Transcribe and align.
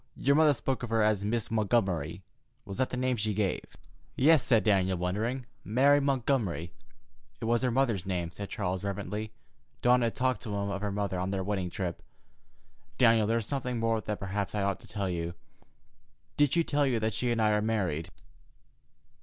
Your 0.15 0.35
mother 0.35 0.55
spoke 0.55 0.81
of 0.81 0.89
her 0.89 1.03
as 1.03 1.23
Miss 1.23 1.51
Montgomery. 1.51 2.23
Was 2.65 2.79
that 2.79 2.89
the 2.89 2.97
name 2.97 3.17
she 3.17 3.35
gave?" 3.35 3.63
"Yes," 4.15 4.41
said 4.41 4.63
Daniel, 4.63 4.97
wondering; 4.97 5.45
"Mary 5.63 5.99
Montgomery." 5.99 6.73
"It 7.39 7.45
was 7.45 7.61
her 7.61 7.69
mother's 7.69 8.03
name," 8.03 8.31
said 8.31 8.49
Charles 8.49 8.83
reverently. 8.83 9.31
Dawn 9.83 10.01
had 10.01 10.15
talked 10.15 10.41
to 10.41 10.55
him 10.55 10.71
of 10.71 10.81
her 10.81 10.91
mother 10.91 11.19
on 11.19 11.29
their 11.29 11.43
wedding 11.43 11.69
trip. 11.69 12.01
"Daniel, 12.97 13.27
there 13.27 13.37
is 13.37 13.45
something 13.45 13.79
more 13.79 14.01
that 14.01 14.19
perhaps 14.19 14.55
I 14.55 14.63
ought 14.63 14.79
to 14.79 14.87
tell 14.87 15.07
you. 15.07 15.35
Did 16.35 16.53
she 16.53 16.63
tell 16.63 16.87
you 16.87 16.99
that 16.99 17.13
she 17.13 17.29
and 17.29 17.39
I 17.39 17.51
are 17.51 17.61
married?" 17.61 18.09